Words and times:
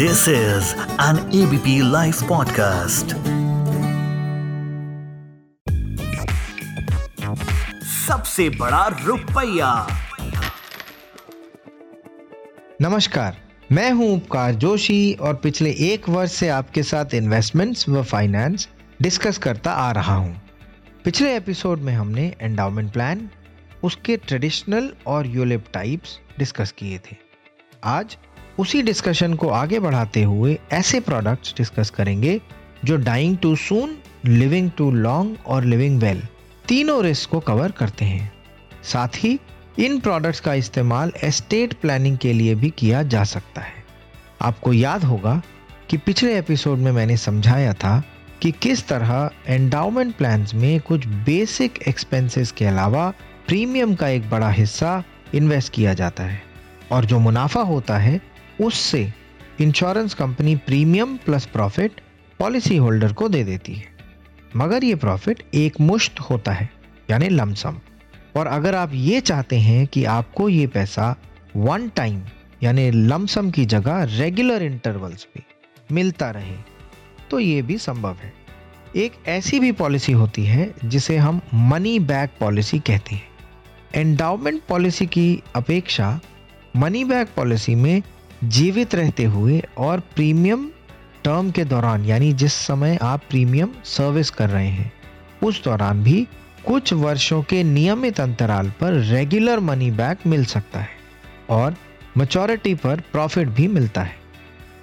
This 0.00 0.28
is 0.28 0.74
an 0.98 1.18
ABP 1.30 1.72
Life 1.82 2.20
podcast. 2.28 3.12
सबसे 7.84 8.48
बड़ा 8.50 8.86
रुपया 9.06 9.86
नमस्कार, 12.82 13.36
मैं 13.72 13.90
हूँ 13.92 14.16
उपकार 14.16 14.54
जोशी 14.54 15.14
और 15.14 15.34
पिछले 15.34 15.70
एक 15.70 16.08
वर्ष 16.08 16.32
से 16.32 16.48
आपके 16.48 16.82
साथ 16.82 17.14
इन्वेस्टमेंट्स 17.14 17.88
व 17.88 18.02
फाइनेंस 18.02 18.68
डिस्कस 19.02 19.38
करता 19.38 19.72
आ 19.72 19.92
रहा 19.92 20.14
हूँ। 20.14 20.42
पिछले 21.04 21.36
एपिसोड 21.36 21.78
में 21.78 21.94
हमने 21.94 22.34
एंडाउमेंट 22.40 22.92
प्लान 22.92 23.30
उसके 23.84 24.16
ट्रेडिशनल 24.16 24.92
और 25.06 25.26
यूलिप 25.26 25.64
टाइप्स 25.72 26.18
डिस्कस 26.38 26.72
किए 26.72 26.98
थे 26.98 27.16
आज 27.84 28.16
उसी 28.60 28.82
डिस्कशन 28.82 29.34
को 29.34 29.48
आगे 29.48 29.80
बढ़ाते 29.80 30.22
हुए 30.22 30.58
ऐसे 30.72 31.00
प्रोडक्ट्स 31.00 31.54
डिस्कस 31.56 31.90
करेंगे 31.90 32.40
जो 32.84 32.96
dying 32.96 33.38
too 33.38 33.56
soon 33.56 33.96
living 34.24 34.70
too 34.76 34.90
long 34.90 35.36
और 35.46 35.64
लिविंग 35.64 36.00
वेल 36.00 36.22
तीनों 36.68 37.04
रिस्क 37.04 37.30
को 37.30 37.40
कवर 37.40 37.70
करते 37.70 38.04
हैं। 38.04 38.32
साथ 38.82 39.08
ही, 39.16 39.40
इन 39.78 40.00
प्रोडक्ट्स 40.00 40.40
का 40.40 40.54
इस्तेमाल 40.54 41.12
एस्टेट 41.24 41.74
प्लानिंग 41.74 42.18
के 42.18 42.32
लिए 42.32 42.54
भी 42.54 42.70
किया 42.70 43.02
जा 43.02 43.24
सकता 43.24 43.60
है। 43.60 43.84
आपको 44.42 44.72
याद 44.72 45.04
होगा 45.04 45.42
कि 45.90 45.96
पिछले 45.96 46.38
एपिसोड 46.38 46.78
में 46.78 46.92
मैंने 46.92 47.16
समझाया 47.16 47.72
था 47.72 48.02
कि 48.42 48.50
किस 48.50 48.88
तरह 48.88 49.30
एंडाउमेंट 49.46 50.14
प्लान्स 50.14 50.54
में 50.54 50.80
कुछ 50.80 51.06
बेसिक 51.06 51.78
एक्सपेंसेस 51.88 52.52
के 52.52 52.64
अलावा 52.64 53.12
प्रीमियम 53.46 53.94
का 53.94 54.08
एक 54.08 54.30
बड़ा 54.30 54.50
हिस्सा 54.50 55.04
इन्वेस्ट 55.34 55.72
किया 55.72 55.94
जाता 55.94 56.22
है। 56.22 56.42
और 56.92 57.04
जो 57.04 57.18
मुनाफा 57.18 57.60
होता 57.60 57.98
है 57.98 58.29
उससे 58.60 59.12
insurance 59.60 60.14
company 60.14 60.56
premium 60.56 61.16
plus 61.16 61.46
profit 61.46 62.00
policy 62.38 62.76
holder 62.76 63.12
को 63.12 63.28
दे 63.28 63.44
देती 63.44 63.74
है। 63.74 63.86
मगर 64.56 64.84
ये 64.84 64.94
प्रॉफिट 64.94 65.42
एक 65.54 65.80
मुश्त 65.80 66.20
होता 66.20 66.52
है, 66.52 66.68
यानी 67.10 67.28
लमसम 67.28 67.78
और 68.36 68.46
अगर 68.46 68.74
आप 68.74 68.90
ये 68.94 69.20
चाहते 69.20 69.58
हैं 69.58 69.86
कि 69.86 70.04
आपको 70.04 70.48
ये 70.48 70.66
पैसा 70.66 71.14
वन 71.56 71.88
टाइम 71.88 72.22
यानी 72.62 72.90
लमसम 72.90 73.50
की 73.50 73.64
जगह 73.66 74.02
रेगुलर 74.10 74.62
इंटरवल्स 74.62 75.24
पे 75.24 75.42
मिलता 75.92 76.30
रहे 76.30 76.56
तो 77.30 77.38
ये 77.38 77.62
भी 77.62 77.78
संभव 77.78 78.16
है। 78.22 78.32
एक 78.96 79.12
ऐसी 79.28 79.58
भी 79.60 79.72
पॉलिसी 79.72 80.12
होती 80.12 80.44
है, 80.44 80.74
जिसे 80.84 81.16
हम 81.16 81.40
मनी 81.54 81.98
बैक 81.98 82.30
पॉलिसी 82.40 82.78
कहते 82.78 83.14
हैं। 83.14 83.28
एंडाउमेंट 83.94 84.62
पॉलिसी 84.68 85.06
की 85.06 85.42
अपेक्षा 85.56 86.20
मनी 86.76 87.04
बैक 87.04 87.28
पॉलिसी 87.36 87.74
में 87.74 88.02
जीवित 88.44 88.94
रहते 88.94 89.24
हुए 89.24 89.62
और 89.78 90.00
प्रीमियम 90.14 90.68
टर्म 91.24 91.50
के 91.50 91.64
दौरान, 91.64 92.04
यानी 92.04 92.32
जिस 92.32 92.52
समय 92.56 92.98
आप 93.02 93.22
प्रीमियम 93.30 93.72
सर्विस 93.86 94.30
कर 94.30 94.48
रहे 94.50 94.68
हैं, 94.68 94.92
उस 95.42 95.62
दौरान 95.64 96.02
भी 96.02 96.26
कुछ 96.66 96.92
वर्षों 96.92 97.42
के 97.42 97.62
नियमित 97.64 98.20
अंतराल 98.20 98.70
पर 98.70 98.92
रेगुलर 99.04 99.60
मनी 99.60 99.90
बैक 99.90 100.26
मिल 100.26 100.44
सकता 100.44 100.80
है 100.80 100.88
और 101.50 101.76
मचोरिटी 102.18 102.74
पर 102.74 103.00
प्रॉफिट 103.12 103.48
भी 103.48 103.68
मिलता 103.68 104.02
है। 104.02 104.16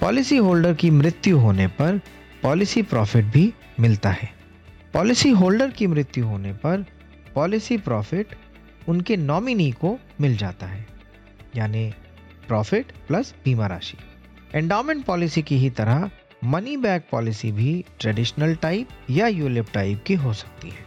पॉलिसी 0.00 0.36
होल्डर 0.36 0.74
की 0.74 0.90
मृत्यु 0.90 1.38
होने 1.38 1.66
पर 1.68 2.00
पॉलिसी 2.42 2.82
प्रॉफिट 2.82 3.24
भी 3.24 3.52
मिलता 3.80 4.10
है। 4.10 4.30
पॉलिसी 4.94 5.30
होल्डर 5.30 5.70
की 5.70 5.86
मृत्यु 5.86 6.26
होने 6.26 6.52
पर 6.56 6.84
पॉलिसी 7.34 7.76
प्रॉफिट 7.78 8.34
उनके 8.88 9.16
नॉमिनी 9.16 9.70
को 9.70 9.98
मिल 10.20 10.36
जाता 10.36 10.66
है, 10.66 10.86
यानी 11.56 11.92
प्रॉफिट 12.48 12.92
प्लस 13.08 13.34
बीमा 13.44 13.66
राशि। 13.66 13.96
एंडाउमेंट 14.54 15.04
पॉलिसी 15.04 15.42
की 15.42 15.56
ही 15.56 15.70
तरह 15.70 16.10
मनी 16.44 16.76
बैक 16.76 17.06
पॉलिसी 17.10 17.52
भी 17.52 17.84
ट्रेडिशनल 18.00 18.54
टाइप 18.54 18.88
या 19.10 19.26
यूलिप 19.26 19.66
टाइप 19.74 20.02
की 20.06 20.14
हो 20.14 20.32
सकती 20.32 20.68
है। 20.68 20.84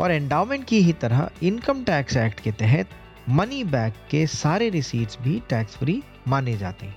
और 0.00 0.10
एंडाउमेंट 0.10 0.64
की 0.64 0.78
ही 0.78 0.92
तरह 0.92 1.30
इनकम 1.42 1.84
टैक्स 1.84 2.16
एक्ट 2.16 2.40
के 2.40 2.52
तहत 2.52 2.88
मनी 3.28 3.64
बैक 3.64 3.94
के 4.10 4.26
सारे 4.26 4.68
रिसीट्स 4.68 5.18
भी 5.22 5.42
टैक्स 5.50 5.76
फ्री 5.76 6.02
माने 6.28 6.56
जाते 6.56 6.86
हैं। 6.86 6.96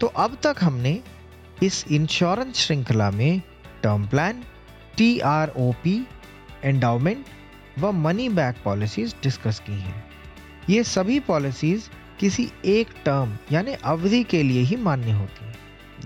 तो 0.00 0.06
अब 0.06 0.38
तक 0.42 0.56
हमने 0.60 1.00
इस 1.62 1.84
इंश्योरेंस 1.90 2.56
श्रृंखला 2.56 3.10
में 3.10 3.40
term 3.82 4.06
plan 4.06 4.42
T 4.96 5.18
R 5.18 5.52
O 5.56 5.72
P 5.72 6.06
endowment 6.64 7.24
व 7.78 7.92
मनी 7.92 8.28
बैक 8.28 8.56
पॉलिसीज़ 8.64 9.14
डिस्कस 9.22 9.58
की 9.58 9.72
हैं। 9.72 10.04
ये 10.70 10.82
सभी 10.84 11.20
पॉलिसीज़ 11.20 11.88
किसी 12.20 12.50
एक 12.64 12.88
टर्म, 13.04 13.38
यानी 13.52 13.72
अवधि 13.72 14.24
के 14.24 14.42
लिए 14.42 14.60
ही 14.60 14.76
मान्य 14.76 15.10
होती 15.10 15.46
है। 15.46 15.54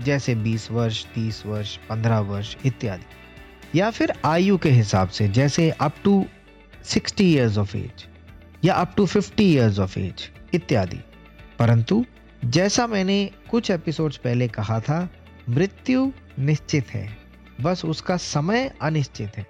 जैसे 0.01 0.35
20 0.35 0.71
वर्ष 0.71 1.05
30 1.05 1.45
वर्ष 1.45 1.77
15 1.77 2.19
वर्ष 2.19 2.57
इत्यादि। 2.65 3.05
या 3.79 3.91
फिर 3.91 4.13
आयु 4.25 4.57
के 4.57 4.69
हिसाब 4.69 5.09
से, 5.09 5.27
जैसे 5.27 5.69
up 5.69 5.95
to 6.03 6.25
60 6.83 7.21
years 7.21 7.57
of 7.57 7.77
age 7.77 8.05
या 8.65 8.73
up 8.73 8.93
to 8.97 9.05
50 9.05 9.41
years 9.41 9.79
of 9.79 9.99
age 9.99 10.31
इत्यादि। 10.53 10.99
परंतु, 11.59 12.05
जैसा 12.45 12.87
मैंने 12.87 13.31
कुछ 13.51 13.71
एपिसोड्स 13.71 14.17
पहले 14.17 14.47
कहा 14.47 14.79
था, 14.79 15.09
मृत्यु 15.49 16.11
निश्चित 16.39 16.87
है। 16.87 17.17
बस 17.61 17.85
उसका 17.85 18.17
समय 18.17 18.71
अनिश्चित 18.81 19.37
है। 19.37 19.47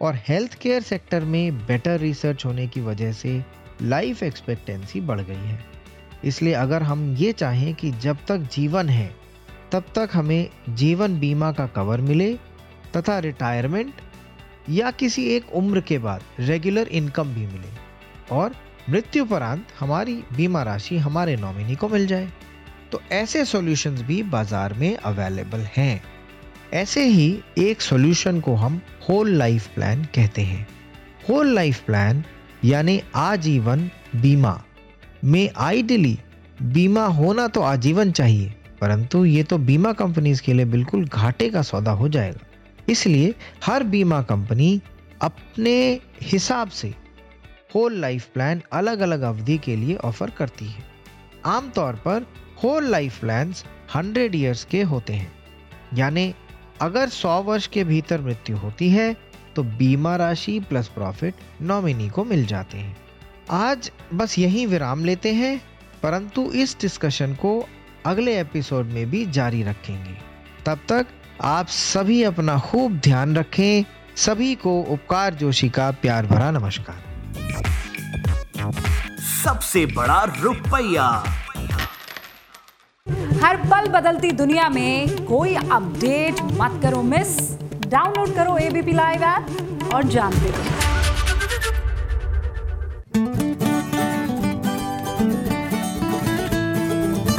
और 0.00 0.18
हेल्थ 0.28 0.54
केयर 0.54 0.82
सेक्टर 0.82 1.24
में 1.24 1.66
बेटर 1.66 2.00
रिसर्च 2.00 2.44
होने 2.44 2.66
की 2.66 2.80
वजह 2.80 3.12
से 3.12 3.44
लाइफ 3.82 4.22
एक्सपेक्टेंसी 4.22 5.00
बढ़ 5.00 5.20
गई 5.20 5.34
है। 5.34 5.81
इसलिए 6.24 6.52
अगर 6.54 6.82
हम 6.82 7.14
ये 7.16 7.32
चाहें 7.32 7.74
कि 7.74 7.90
जब 7.92 8.18
तक 8.28 8.48
जीवन 8.52 8.88
है, 8.88 9.10
तब 9.72 9.84
तक 9.94 10.08
हमें 10.12 10.48
जीवन 10.70 11.18
बीमा 11.20 11.50
का 11.52 11.66
कवर 11.66 12.00
मिले 12.00 12.32
तथा 12.96 13.18
रिटायरमेंट 13.18 14.00
या 14.70 14.90
किसी 14.90 15.26
एक 15.26 15.54
उम्र 15.54 15.80
के 15.80 15.98
बाद 15.98 16.22
रेगुलर 16.40 16.88
इनकम 16.90 17.34
भी 17.34 17.46
मिले 17.46 17.68
और 18.32 18.54
मृत्यु 18.90 19.24
परांत 19.24 19.66
हमारी 19.80 20.14
बीमा 20.36 20.62
राशि 20.62 20.98
हमारे 20.98 21.36
नॉमिनी 21.36 21.74
को 21.74 21.88
मिल 21.88 22.06
जाए 22.06 22.28
तो 22.92 23.00
ऐसे 23.12 23.44
सॉल्यूशंस 23.44 24.00
भी 24.02 24.22
बाज़ार 24.22 24.74
में 24.74 24.96
अवेलेबल 24.96 25.60
हैं। 25.76 26.02
ऐसे 26.72 27.04
ही 27.04 27.28
एक 27.58 27.80
सॉल्यूशन 27.80 28.40
को 28.40 28.54
हम 28.54 28.80
होल 29.08 29.30
लाइफ 29.30 29.66
प्लान 29.74 30.04
कहते 30.14 30.42
हैं। 30.42 30.66
होल 31.28 31.54
लाइफ 31.54 31.80
प्लान 31.80 32.24
यानी 32.64 33.00
आजीवन 33.16 33.90
बीमा। 34.16 34.52
में 35.24 35.50
आइडियली 35.56 36.18
बीमा 36.62 37.04
होना 37.08 37.46
तो 37.48 37.60
आजीवन 37.62 38.10
चाहिए, 38.12 38.54
परंतु 38.80 39.24
ये 39.24 39.42
तो 39.42 39.58
बीमा 39.60 39.92
कंपनीज़ 39.92 40.42
के 40.42 40.52
लिए 40.52 40.64
बिल्कुल 40.66 41.04
घाटे 41.04 41.48
का 41.50 41.62
सौदा 41.62 41.90
हो 41.92 42.08
जाएगा। 42.08 42.46
इसलिए 42.88 43.34
हर 43.64 43.82
बीमा 43.84 44.20
कंपनी 44.22 44.80
अपने 45.22 46.00
हिसाब 46.22 46.68
से 46.70 46.94
होल 47.74 48.00
लाइफ 48.00 48.26
प्लान 48.34 48.62
अलग 48.72 49.00
अलग 49.00 49.20
अवधि 49.22 49.58
के 49.58 49.76
लिए 49.76 49.96
ऑफ़र 49.96 50.30
करती 50.30 50.66
है। 50.66 50.84
आमतौर 51.46 51.94
पर 52.04 52.26
whole 52.64 52.90
life 52.90 53.20
plans 53.20 53.64
hundred 53.94 54.34
years 54.34 54.64
के 54.64 54.82
होते 54.84 55.12
हैं। 55.12 55.32
यानी 55.94 56.32
अगर 56.80 57.08
सौ 57.10 57.40
वर्ष 57.42 57.66
के 57.66 57.84
भीतर 57.84 58.20
मृत्यु 58.20 58.56
होती 58.56 58.88
है 58.90 59.14
तो 59.56 59.62
बीमा 59.62 60.16
राशि 60.16 60.58
प्लस 60.60 60.88
प्रॉफिट 60.88 61.34
नॉमिनी 61.62 62.08
को 62.08 62.24
मिल 62.24 62.46
जाते 62.46 62.78
हैं। 62.78 62.96
आज 63.52 63.90
बस 64.14 64.38
यहीं 64.38 64.66
विराम 64.66 65.04
लेते 65.04 65.32
हैं 65.32 65.60
परंतु 66.02 66.42
इस 66.52 66.76
डिस्कशन 66.80 67.34
को 67.34 67.50
अगले 68.06 68.40
एपिसोड 68.40 68.86
में 68.86 69.10
भी 69.10 69.24
जारी 69.26 69.62
रखेंगे। 69.62 70.16
तब 70.66 70.78
तक 70.88 71.06
आप 71.40 71.66
सभी 71.66 72.22
अपना 72.22 72.58
खूब 72.58 72.92
ध्यान 72.98 73.36
रखें 73.36 73.84
सभी 74.16 74.54
को 74.54 74.80
उपकार 74.82 75.34
जोशी 75.34 75.68
का 75.68 75.90
प्यार 75.90 76.26
भरा 76.26 76.50
नमस्कार। 76.50 77.02
सबसे 79.44 79.86
बड़ा 79.86 80.22
रुपया। 80.40 81.08
हर 83.44 83.56
पल 83.56 83.88
बदलती 83.88 84.30
दुनिया 84.32 84.68
में 84.68 85.24
कोई 85.24 85.54
अपडेट 85.54 86.42
मत 86.42 86.80
करो 86.82 87.02
मिस 87.02 87.36
डाउनलोड 87.86 88.34
करो 88.34 88.56
एबीपी 88.58 88.92
लाइव 88.92 89.22
ऐप 89.22 89.90
और 89.94 90.02
जानते 90.02 90.50
रहो। 90.50 90.81